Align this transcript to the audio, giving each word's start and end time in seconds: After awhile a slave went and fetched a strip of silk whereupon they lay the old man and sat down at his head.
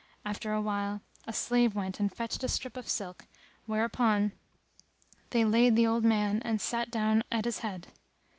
After 0.25 0.51
awhile 0.51 1.01
a 1.27 1.31
slave 1.31 1.75
went 1.75 1.99
and 1.99 2.11
fetched 2.11 2.43
a 2.43 2.47
strip 2.47 2.75
of 2.75 2.89
silk 2.89 3.27
whereupon 3.67 4.31
they 5.29 5.45
lay 5.45 5.69
the 5.69 5.85
old 5.85 6.03
man 6.03 6.41
and 6.43 6.59
sat 6.59 6.89
down 6.89 7.21
at 7.31 7.45
his 7.45 7.59
head. 7.59 7.85